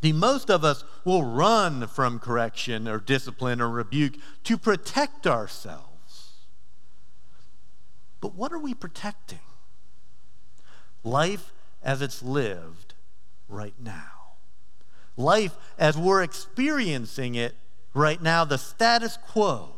The 0.00 0.12
most 0.12 0.50
of 0.50 0.64
us 0.64 0.84
will 1.04 1.22
run 1.22 1.86
from 1.86 2.18
correction 2.18 2.88
or 2.88 2.98
discipline 2.98 3.60
or 3.60 3.70
rebuke 3.70 4.14
to 4.44 4.58
protect 4.58 5.26
ourselves. 5.26 6.32
But 8.20 8.34
what 8.34 8.52
are 8.52 8.58
we 8.58 8.74
protecting? 8.74 9.40
Life 11.04 11.52
as 11.82 12.02
it's 12.02 12.22
lived 12.22 12.94
right 13.48 13.74
now. 13.80 14.36
Life 15.16 15.56
as 15.78 15.96
we're 15.96 16.22
experiencing 16.22 17.34
it 17.34 17.54
right 17.94 18.22
now, 18.22 18.44
the 18.44 18.58
status 18.58 19.18
quo. 19.28 19.74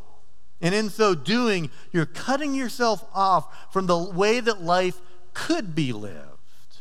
And 0.60 0.74
in 0.74 0.88
so 0.88 1.14
doing, 1.14 1.70
you're 1.92 2.06
cutting 2.06 2.54
yourself 2.54 3.04
off 3.12 3.72
from 3.72 3.86
the 3.86 3.98
way 3.98 4.40
that 4.40 4.62
life 4.62 5.00
could 5.34 5.74
be 5.74 5.92
lived, 5.92 6.78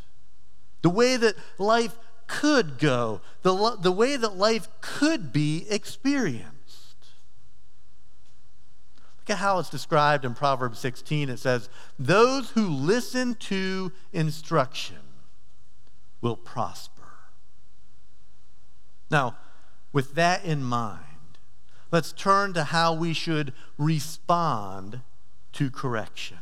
the 0.82 0.90
way 0.90 1.16
that 1.16 1.34
life 1.58 1.98
could 2.26 2.78
go, 2.78 3.20
the, 3.42 3.76
the 3.80 3.92
way 3.92 4.16
that 4.16 4.36
life 4.36 4.68
could 4.80 5.32
be 5.32 5.66
experienced. 5.68 6.54
Look 9.18 9.30
at 9.30 9.38
how 9.38 9.58
it's 9.58 9.70
described 9.70 10.24
in 10.24 10.34
Proverbs 10.34 10.78
16. 10.78 11.30
It 11.30 11.38
says, 11.38 11.68
Those 11.98 12.50
who 12.50 12.68
listen 12.68 13.34
to 13.36 13.90
instruction 14.12 14.98
will 16.20 16.36
prosper. 16.36 17.02
Now, 19.10 19.36
with 19.92 20.14
that 20.14 20.44
in 20.44 20.62
mind, 20.62 21.13
let's 21.94 22.12
turn 22.12 22.52
to 22.52 22.64
how 22.64 22.92
we 22.92 23.12
should 23.12 23.52
respond 23.78 25.00
to 25.52 25.70
correction. 25.70 26.38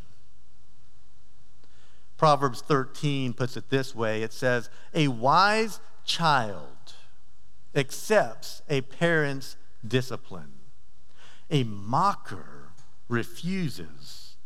Proverbs 2.16 2.62
13 2.62 3.34
puts 3.34 3.54
it 3.58 3.68
this 3.68 3.94
way 3.94 4.22
it 4.22 4.32
says, 4.32 4.70
A 4.94 5.08
wise 5.08 5.80
child 6.06 6.94
accepts 7.74 8.62
a 8.70 8.80
parent's 8.80 9.56
discipline, 9.86 10.54
a 11.50 11.64
mocker 11.64 12.70
refuses 13.06 14.36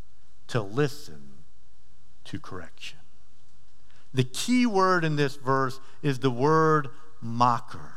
to 0.47 0.61
listen 0.61 1.45
to 2.25 2.37
correction. 2.37 2.99
The 4.13 4.25
key 4.25 4.65
word 4.65 5.05
in 5.05 5.15
this 5.15 5.37
verse 5.37 5.79
is 6.03 6.19
the 6.19 6.31
word 6.31 6.89
mocker. 7.21 7.96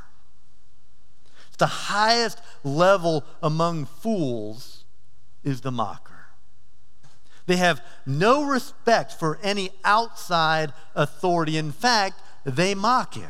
The 1.60 1.66
highest 1.66 2.40
level 2.64 3.22
among 3.42 3.84
fools 3.84 4.86
is 5.44 5.60
the 5.60 5.70
mocker. 5.70 6.28
They 7.44 7.56
have 7.56 7.82
no 8.06 8.44
respect 8.44 9.12
for 9.12 9.38
any 9.42 9.70
outside 9.84 10.72
authority. 10.94 11.58
In 11.58 11.70
fact, 11.70 12.22
they 12.46 12.74
mock 12.74 13.14
it. 13.18 13.24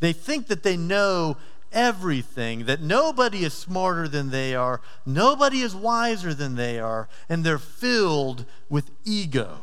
They 0.00 0.12
think 0.12 0.48
that 0.48 0.64
they 0.64 0.76
know 0.76 1.36
everything, 1.72 2.64
that 2.64 2.82
nobody 2.82 3.44
is 3.44 3.54
smarter 3.54 4.08
than 4.08 4.30
they 4.30 4.56
are, 4.56 4.80
nobody 5.04 5.60
is 5.60 5.76
wiser 5.76 6.34
than 6.34 6.56
they 6.56 6.80
are, 6.80 7.08
and 7.28 7.44
they're 7.44 7.56
filled 7.58 8.46
with 8.68 8.90
ego. 9.04 9.60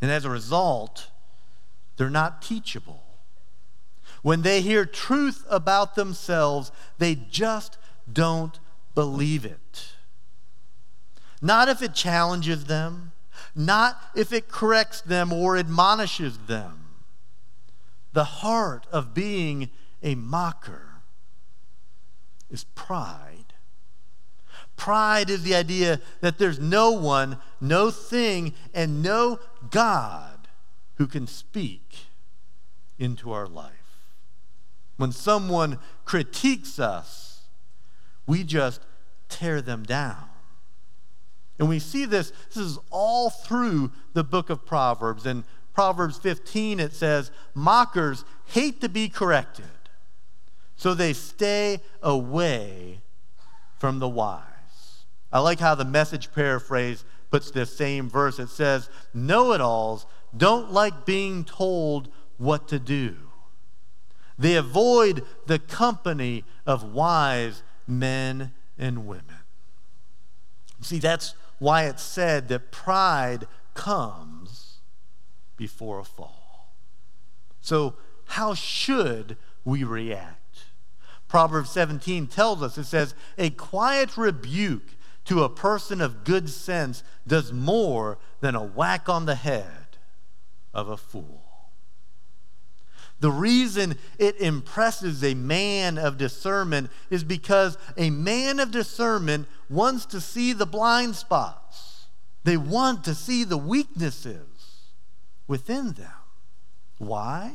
And 0.00 0.10
as 0.10 0.24
a 0.24 0.30
result, 0.30 1.10
they're 1.96 2.10
not 2.10 2.42
teachable. 2.42 3.01
When 4.22 4.42
they 4.42 4.60
hear 4.60 4.86
truth 4.86 5.44
about 5.50 5.96
themselves, 5.96 6.70
they 6.98 7.14
just 7.14 7.76
don't 8.10 8.58
believe 8.94 9.44
it. 9.44 9.94
Not 11.40 11.68
if 11.68 11.82
it 11.82 11.94
challenges 11.94 12.66
them, 12.66 13.12
not 13.54 14.00
if 14.14 14.32
it 14.32 14.48
corrects 14.48 15.00
them 15.00 15.32
or 15.32 15.56
admonishes 15.56 16.38
them. 16.46 16.84
The 18.12 18.24
heart 18.24 18.86
of 18.92 19.12
being 19.12 19.70
a 20.02 20.14
mocker 20.14 21.02
is 22.50 22.64
pride. 22.76 23.54
Pride 24.76 25.30
is 25.30 25.42
the 25.42 25.54
idea 25.54 26.00
that 26.20 26.38
there's 26.38 26.58
no 26.60 26.92
one, 26.92 27.38
no 27.60 27.90
thing, 27.90 28.54
and 28.72 29.02
no 29.02 29.40
God 29.70 30.48
who 30.96 31.06
can 31.06 31.26
speak 31.26 32.06
into 32.98 33.32
our 33.32 33.46
life. 33.46 33.81
When 35.02 35.10
someone 35.10 35.80
critiques 36.04 36.78
us, 36.78 37.48
we 38.24 38.44
just 38.44 38.80
tear 39.28 39.60
them 39.60 39.82
down. 39.82 40.28
And 41.58 41.68
we 41.68 41.80
see 41.80 42.04
this, 42.04 42.32
this 42.46 42.58
is 42.58 42.78
all 42.88 43.28
through 43.28 43.90
the 44.12 44.22
book 44.22 44.48
of 44.48 44.64
Proverbs. 44.64 45.26
In 45.26 45.42
Proverbs 45.74 46.18
15, 46.18 46.78
it 46.78 46.92
says, 46.92 47.32
Mockers 47.52 48.24
hate 48.44 48.80
to 48.80 48.88
be 48.88 49.08
corrected, 49.08 49.64
so 50.76 50.94
they 50.94 51.14
stay 51.14 51.80
away 52.00 53.00
from 53.80 53.98
the 53.98 54.08
wise. 54.08 54.44
I 55.32 55.40
like 55.40 55.58
how 55.58 55.74
the 55.74 55.84
message 55.84 56.32
paraphrase 56.32 57.04
puts 57.28 57.50
this 57.50 57.76
same 57.76 58.08
verse. 58.08 58.38
It 58.38 58.50
says, 58.50 58.88
Know 59.12 59.52
it 59.52 59.60
alls 59.60 60.06
don't 60.36 60.70
like 60.70 61.04
being 61.04 61.42
told 61.42 62.08
what 62.38 62.68
to 62.68 62.78
do. 62.78 63.16
They 64.38 64.56
avoid 64.56 65.24
the 65.46 65.58
company 65.58 66.44
of 66.66 66.92
wise 66.92 67.62
men 67.86 68.52
and 68.78 69.06
women. 69.06 69.24
See, 70.80 70.98
that's 70.98 71.34
why 71.58 71.84
it's 71.84 72.02
said 72.02 72.48
that 72.48 72.72
pride 72.72 73.46
comes 73.74 74.78
before 75.56 76.00
a 76.00 76.04
fall. 76.04 76.74
So, 77.60 77.94
how 78.26 78.54
should 78.54 79.36
we 79.64 79.84
react? 79.84 80.64
Proverbs 81.28 81.70
17 81.70 82.26
tells 82.26 82.62
us 82.62 82.76
it 82.76 82.84
says, 82.84 83.14
A 83.38 83.50
quiet 83.50 84.16
rebuke 84.16 84.96
to 85.24 85.44
a 85.44 85.48
person 85.48 86.00
of 86.00 86.24
good 86.24 86.50
sense 86.50 87.02
does 87.26 87.52
more 87.52 88.18
than 88.40 88.54
a 88.54 88.62
whack 88.62 89.08
on 89.08 89.26
the 89.26 89.36
head 89.36 89.96
of 90.74 90.88
a 90.88 90.96
fool. 90.96 91.41
The 93.22 93.30
reason 93.30 93.96
it 94.18 94.40
impresses 94.40 95.22
a 95.22 95.34
man 95.34 95.96
of 95.96 96.18
discernment 96.18 96.90
is 97.08 97.22
because 97.22 97.78
a 97.96 98.10
man 98.10 98.58
of 98.58 98.72
discernment 98.72 99.46
wants 99.70 100.06
to 100.06 100.20
see 100.20 100.52
the 100.52 100.66
blind 100.66 101.14
spots. 101.14 102.08
They 102.42 102.56
want 102.56 103.04
to 103.04 103.14
see 103.14 103.44
the 103.44 103.56
weaknesses 103.56 104.88
within 105.46 105.92
them. 105.92 106.10
Why? 106.98 107.52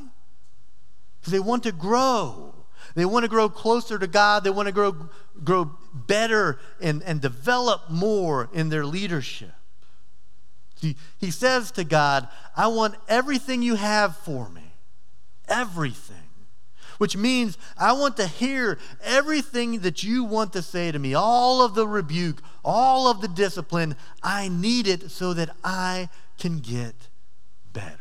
Because 1.19 1.33
they 1.33 1.41
want 1.41 1.63
to 1.63 1.73
grow. 1.73 2.55
They 2.95 3.03
want 3.03 3.25
to 3.25 3.29
grow 3.29 3.49
closer 3.49 3.99
to 3.99 4.07
God. 4.07 4.45
They 4.45 4.49
want 4.49 4.67
to 4.67 4.71
grow, 4.71 5.09
grow 5.43 5.71
better 5.93 6.59
and, 6.79 7.03
and 7.03 7.19
develop 7.19 7.89
more 7.89 8.49
in 8.53 8.69
their 8.69 8.85
leadership. 8.85 9.51
He, 10.79 10.95
he 11.17 11.29
says 11.29 11.71
to 11.71 11.83
God, 11.83 12.29
I 12.55 12.67
want 12.67 12.95
everything 13.09 13.61
you 13.61 13.75
have 13.75 14.15
for 14.15 14.47
me 14.47 14.66
everything. 15.47 16.15
Which 16.97 17.15
means 17.15 17.57
I 17.77 17.93
want 17.93 18.17
to 18.17 18.27
hear 18.27 18.79
everything 19.03 19.79
that 19.79 20.03
you 20.03 20.23
want 20.23 20.53
to 20.53 20.61
say 20.61 20.91
to 20.91 20.97
me, 20.97 21.13
all 21.13 21.61
of 21.61 21.75
the 21.75 21.87
rebuke, 21.87 22.41
all 22.65 23.07
of 23.07 23.21
the 23.21 23.27
discipline. 23.27 23.95
I 24.23 24.49
need 24.49 24.87
it 24.87 25.11
so 25.11 25.33
that 25.33 25.51
I 25.63 26.09
can 26.39 26.57
get 26.57 27.09
better. 27.71 27.99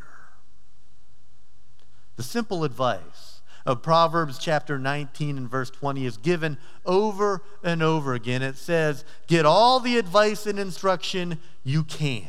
The 2.17 2.23
simple 2.23 2.65
advice 2.65 3.43
of 3.67 3.83
Proverbs 3.83 4.39
chapter 4.39 4.79
19 4.79 5.37
and 5.37 5.51
verse 5.51 5.69
20 5.71 6.07
is 6.07 6.17
given 6.17 6.57
over 6.87 7.43
and 7.63 7.83
over 7.83 8.15
again. 8.15 8.41
It 8.41 8.57
says, 8.57 9.05
Get 9.27 9.45
all 9.45 9.81
the 9.81 9.99
advice 9.99 10.47
and 10.47 10.59
instruction 10.59 11.39
you 11.65 11.85
can, 11.85 12.29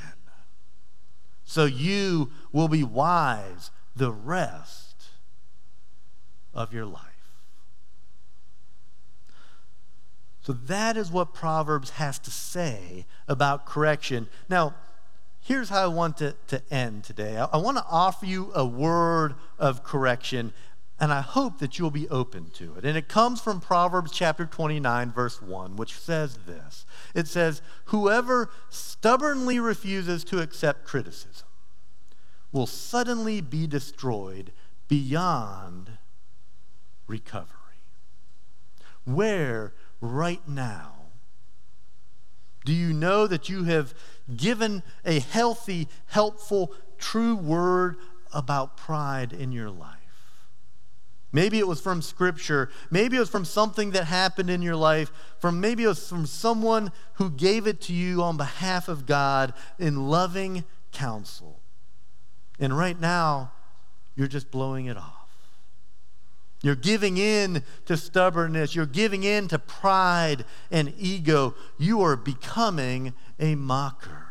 so 1.46 1.64
you 1.64 2.32
will 2.52 2.68
be 2.68 2.84
wise 2.84 3.72
the 3.96 4.12
rest 4.12 4.87
of 6.58 6.74
your 6.74 6.86
life. 6.86 7.04
So 10.42 10.54
that 10.54 10.98
is 10.98 11.12
what 11.12 11.34
Proverbs 11.34 11.92
has 11.92 12.20
to 12.20 12.32
say 12.32 13.06
about 13.28 13.66
correction. 13.66 14.28
Now, 14.50 14.76
here's 15.42 15.70
how 15.70 15.84
I 15.84 15.88
want 15.88 16.18
to, 16.18 16.36
to 16.48 16.62
end 16.72 17.04
today. 17.04 17.38
I, 17.38 17.46
I 17.46 17.58
want 17.58 17.78
to 17.78 17.86
offer 17.90 18.26
you 18.26 18.52
a 18.56 18.66
word 18.66 19.36
of 19.60 19.84
correction, 19.84 20.54
and 21.00 21.12
I 21.12 21.22
hope 21.22 21.60
that 21.60 21.78
you'll 21.78 21.92
be 21.92 22.10
open 22.10 22.50
to 22.56 22.76
it. 22.76 22.86
And 22.86 22.98
it 22.98 23.08
comes 23.08 23.40
from 23.40 23.60
Proverbs 23.60 24.12
chapter 24.12 24.46
29, 24.46 25.12
verse 25.12 25.42
1, 25.42 25.76
which 25.76 25.94
says 25.94 26.40
this 26.48 26.86
It 27.14 27.28
says, 27.28 27.62
Whoever 27.86 28.50
stubbornly 28.70 29.60
refuses 29.60 30.24
to 30.24 30.42
accept 30.42 30.86
criticism 30.86 31.48
will 32.52 32.68
suddenly 32.68 33.42
be 33.42 33.68
destroyed 33.68 34.54
beyond 34.88 35.92
recovery. 37.08 37.54
Where 39.06 39.74
right 40.02 40.46
now 40.48 40.94
do 42.66 42.74
you 42.74 42.92
know 42.92 43.28
that 43.28 43.48
you 43.48 43.64
have 43.64 43.94
given 44.36 44.84
a 45.06 45.20
healthy, 45.20 45.88
helpful, 46.08 46.74
true 46.98 47.36
word 47.36 47.96
about 48.34 48.76
pride 48.76 49.32
in 49.32 49.54
your 49.54 49.70
life? 49.70 49.94
Maybe 51.32 51.60
it 51.60 51.68
was 51.68 51.80
from 51.80 52.02
scripture. 52.02 52.70
Maybe 52.90 53.18
it 53.18 53.20
was 53.20 53.30
from 53.30 53.46
something 53.46 53.92
that 53.92 54.06
happened 54.06 54.50
in 54.50 54.62
your 54.62 54.76
life. 54.76 55.12
From 55.40 55.60
maybe 55.60 55.84
it 55.84 55.88
was 55.88 56.08
from 56.08 56.26
someone 56.26 56.92
who 57.14 57.30
gave 57.30 57.68
it 57.68 57.80
to 57.82 57.94
you 57.94 58.22
on 58.24 58.38
behalf 58.38 58.88
of 58.88 59.06
God 59.06 59.54
in 59.78 60.10
loving 60.10 60.64
counsel. 60.92 61.62
And 62.60 62.78
right 62.78 63.00
now, 63.00 63.52
you're 64.16 64.28
just 64.28 64.52
blowing 64.52 64.88
it 64.88 64.98
off. 64.98 65.17
You're 66.64 66.76
giving 66.76 67.18
in 67.18 67.64
to 67.86 67.96
stubbornness. 67.96 68.76
You're 68.76 68.86
giving 68.86 69.24
in 69.24 69.48
to 69.50 69.60
pride 69.60 70.46
and 70.72 70.94
ego. 70.98 71.56
You 71.78 72.02
are 72.02 72.16
becoming 72.16 73.14
a 73.40 73.56
mocker. 73.56 74.28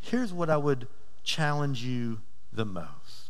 Here's 0.00 0.32
what 0.32 0.48
I 0.48 0.56
would 0.56 0.88
challenge 1.24 1.82
you 1.82 2.20
the 2.52 2.64
most 2.64 3.26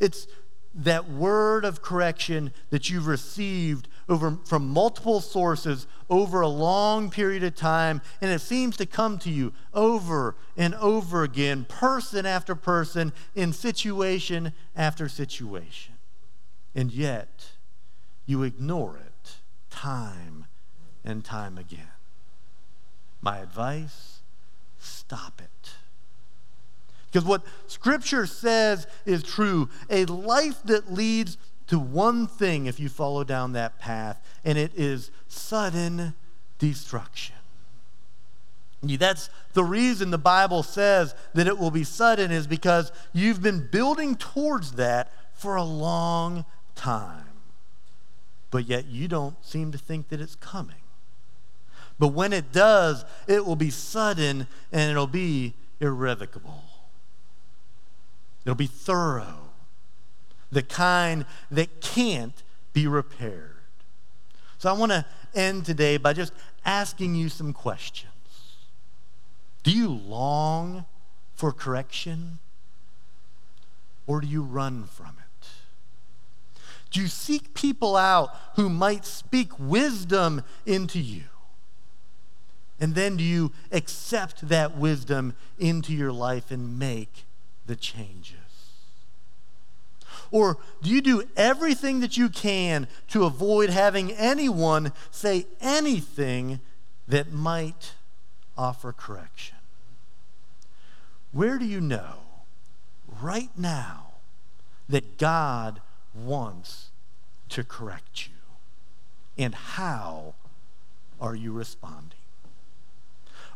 it's 0.00 0.26
that 0.74 1.08
word 1.08 1.64
of 1.64 1.82
correction 1.82 2.52
that 2.70 2.90
you've 2.90 3.06
received 3.06 3.88
over, 4.08 4.38
from 4.44 4.68
multiple 4.68 5.20
sources 5.20 5.86
over 6.10 6.40
a 6.40 6.48
long 6.48 7.10
period 7.10 7.42
of 7.42 7.54
time, 7.54 8.02
and 8.20 8.30
it 8.30 8.40
seems 8.40 8.76
to 8.76 8.86
come 8.86 9.18
to 9.18 9.30
you 9.30 9.52
over 9.72 10.36
and 10.56 10.74
over 10.76 11.22
again, 11.22 11.64
person 11.64 12.26
after 12.26 12.54
person, 12.54 13.12
in 13.34 13.52
situation 13.52 14.52
after 14.76 15.08
situation. 15.08 15.94
And 16.74 16.92
yet, 16.92 17.52
you 18.26 18.42
ignore 18.42 18.96
it 18.98 19.36
time 19.70 20.46
and 21.04 21.24
time 21.24 21.58
again. 21.58 21.88
My 23.20 23.38
advice 23.38 24.20
stop 24.78 25.40
it. 25.40 25.70
Because 27.10 27.24
what 27.26 27.42
Scripture 27.68 28.26
says 28.26 28.86
is 29.06 29.22
true. 29.22 29.68
A 29.88 30.04
life 30.06 30.60
that 30.64 30.92
leads 30.92 31.38
to 31.66 31.78
one 31.78 32.26
thing 32.26 32.66
if 32.66 32.78
you 32.78 32.88
follow 32.88 33.24
down 33.24 33.52
that 33.52 33.78
path, 33.78 34.20
and 34.44 34.58
it 34.58 34.72
is 34.76 35.10
sudden 35.28 36.14
destruction. 36.58 37.36
That's 38.82 39.30
the 39.54 39.64
reason 39.64 40.10
the 40.10 40.18
Bible 40.18 40.62
says 40.62 41.14
that 41.32 41.46
it 41.46 41.58
will 41.58 41.70
be 41.70 41.84
sudden, 41.84 42.30
is 42.30 42.46
because 42.46 42.92
you've 43.14 43.42
been 43.42 43.68
building 43.70 44.14
towards 44.14 44.72
that 44.72 45.10
for 45.32 45.56
a 45.56 45.64
long 45.64 46.44
time. 46.74 47.24
But 48.50 48.68
yet 48.68 48.86
you 48.86 49.08
don't 49.08 49.42
seem 49.44 49.72
to 49.72 49.78
think 49.78 50.10
that 50.10 50.20
it's 50.20 50.36
coming. 50.36 50.76
But 51.98 52.08
when 52.08 52.32
it 52.32 52.52
does, 52.52 53.04
it 53.26 53.46
will 53.46 53.56
be 53.56 53.70
sudden 53.70 54.46
and 54.70 54.90
it'll 54.90 55.06
be 55.06 55.54
irrevocable. 55.80 56.62
It'll 58.44 58.54
be 58.54 58.66
thorough, 58.66 59.43
the 60.54 60.62
kind 60.62 61.26
that 61.50 61.80
can't 61.80 62.42
be 62.72 62.86
repaired. 62.86 63.50
So 64.58 64.70
I 64.70 64.72
want 64.72 64.92
to 64.92 65.04
end 65.34 65.66
today 65.66 65.96
by 65.98 66.12
just 66.12 66.32
asking 66.64 67.14
you 67.14 67.28
some 67.28 67.52
questions. 67.52 68.12
Do 69.62 69.70
you 69.70 69.88
long 69.88 70.84
for 71.34 71.52
correction 71.52 72.38
or 74.06 74.20
do 74.20 74.26
you 74.26 74.42
run 74.42 74.84
from 74.84 75.16
it? 75.18 75.48
Do 76.90 77.00
you 77.00 77.08
seek 77.08 77.54
people 77.54 77.96
out 77.96 78.30
who 78.54 78.68
might 78.68 79.04
speak 79.04 79.58
wisdom 79.58 80.42
into 80.64 81.00
you? 81.00 81.24
And 82.78 82.94
then 82.94 83.16
do 83.16 83.24
you 83.24 83.52
accept 83.72 84.48
that 84.48 84.76
wisdom 84.76 85.34
into 85.58 85.92
your 85.92 86.12
life 86.12 86.50
and 86.50 86.78
make 86.78 87.24
the 87.66 87.76
changes? 87.76 88.43
Or 90.34 90.58
do 90.82 90.90
you 90.90 91.00
do 91.00 91.22
everything 91.36 92.00
that 92.00 92.16
you 92.16 92.28
can 92.28 92.88
to 93.10 93.22
avoid 93.22 93.70
having 93.70 94.10
anyone 94.10 94.92
say 95.12 95.46
anything 95.60 96.58
that 97.06 97.32
might 97.32 97.92
offer 98.58 98.92
correction? 98.92 99.54
Where 101.30 101.56
do 101.56 101.64
you 101.64 101.80
know 101.80 102.14
right 103.22 103.50
now 103.56 104.14
that 104.88 105.18
God 105.18 105.80
wants 106.12 106.88
to 107.50 107.62
correct 107.62 108.26
you? 108.26 108.34
And 109.38 109.54
how 109.54 110.34
are 111.20 111.36
you 111.36 111.52
responding? 111.52 112.18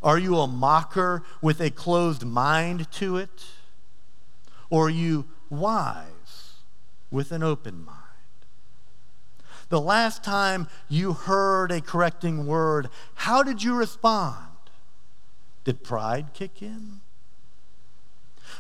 Are 0.00 0.16
you 0.16 0.36
a 0.36 0.46
mocker 0.46 1.24
with 1.42 1.60
a 1.60 1.70
closed 1.70 2.24
mind 2.24 2.88
to 2.92 3.16
it? 3.16 3.46
Or 4.70 4.86
are 4.86 4.90
you 4.90 5.24
wise 5.50 6.12
with 7.10 7.32
an 7.32 7.42
open 7.42 7.84
mind? 7.84 7.96
The 9.68 9.80
last 9.80 10.24
time 10.24 10.68
you 10.88 11.12
heard 11.12 11.70
a 11.70 11.80
correcting 11.80 12.46
word, 12.46 12.88
how 13.14 13.42
did 13.42 13.62
you 13.62 13.74
respond? 13.74 14.46
Did 15.64 15.84
pride 15.84 16.28
kick 16.32 16.62
in? 16.62 17.00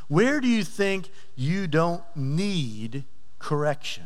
Where 0.08 0.40
do 0.40 0.48
you 0.48 0.64
think 0.64 1.10
you 1.34 1.66
don't 1.66 2.02
need 2.14 3.04
correction? 3.38 4.04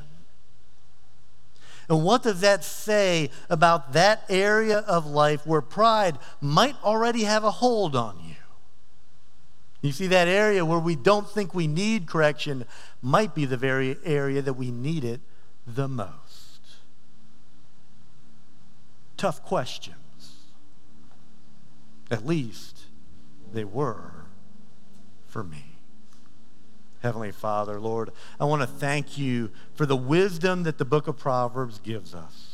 And 1.89 2.05
what 2.05 2.23
does 2.23 2.41
that 2.41 2.65
say 2.65 3.31
about 3.51 3.93
that 3.93 4.25
area 4.29 4.79
of 4.79 5.07
life 5.07 5.47
where 5.47 5.61
pride 5.61 6.19
might 6.41 6.77
already 6.83 7.25
have 7.25 7.45
a 7.45 7.51
hold 7.51 7.97
on 7.97 8.21
you? 8.25 8.37
You 9.83 9.91
see, 9.91 10.07
that 10.07 10.29
area 10.29 10.65
where 10.65 10.79
we 10.79 10.95
don't 10.95 11.29
think 11.29 11.55
we 11.55 11.67
need 11.67 12.07
correction 12.07 12.65
might 13.03 13.35
be 13.35 13.45
the 13.45 13.57
very 13.57 13.99
area 14.05 14.41
that 14.41 14.55
we 14.55 14.71
need 14.71 15.05
it 15.05 15.21
the 15.67 15.89
most. 15.89 16.61
Tough 19.17 19.43
questions. 19.45 19.97
At 22.13 22.25
least 22.25 22.85
they 23.53 23.65
were 23.65 24.27
for 25.27 25.43
me. 25.43 25.65
Heavenly 27.03 27.33
Father, 27.33 27.81
Lord, 27.81 28.11
I 28.39 28.45
want 28.45 28.63
to 28.63 28.69
thank 28.69 29.19
you 29.19 29.51
for 29.75 29.87
the 29.87 29.97
wisdom 29.97 30.63
that 30.63 30.79
the 30.79 30.85
book 30.85 31.09
of 31.09 31.19
Proverbs 31.19 31.81
gives 31.81 32.15
us. 32.15 32.52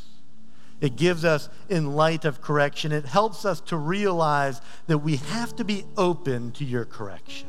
It 0.80 0.96
gives 0.96 1.24
us 1.24 1.48
in 1.68 1.94
light 1.94 2.24
of 2.24 2.40
correction. 2.40 2.92
It 2.92 3.04
helps 3.04 3.44
us 3.44 3.60
to 3.62 3.76
realize 3.76 4.60
that 4.86 4.98
we 4.98 5.16
have 5.16 5.54
to 5.56 5.64
be 5.64 5.84
open 5.96 6.52
to 6.52 6.64
your 6.64 6.84
correction. 6.84 7.48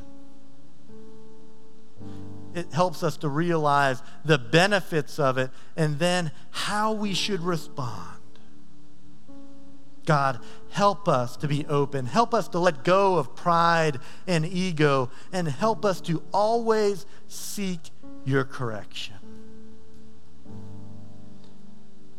It 2.56 2.74
helps 2.74 3.04
us 3.04 3.18
to 3.18 3.30
realize 3.30 4.02
the 4.26 4.39
benefits 4.39 5.20
of 5.20 5.38
it 5.38 5.52
and 5.76 6.00
then 6.00 6.32
how 6.50 6.94
we 6.94 7.13
should 7.13 7.42
respond. 7.42 8.18
God, 10.06 10.39
help 10.72 11.08
us 11.08 11.38
to 11.38 11.48
be 11.48 11.68
open. 11.68 12.08
Help 12.08 12.34
us 12.34 12.48
to 12.50 12.60
let 12.60 12.84
go 12.84 13.18
of 13.18 13.36
pride 13.36 14.00
and 14.26 14.44
ego, 14.44 15.12
and 15.32 15.48
help 15.48 15.86
us 15.86 16.02
to 16.02 16.24
always 16.34 17.06
seek 17.28 17.92
your 18.26 18.44
correction 18.44 19.18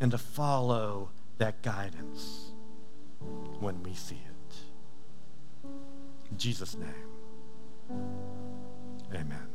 and 0.01 0.11
to 0.11 0.19
follow 0.19 1.11
that 1.39 1.63
guidance 1.63 2.53
when 3.61 3.83
we 3.83 3.95
see 3.95 4.17
it. 4.27 5.71
In 6.31 6.39
Jesus' 6.39 6.77
name, 6.77 8.01
amen. 9.15 9.50